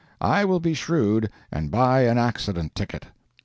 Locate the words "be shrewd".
0.59-1.29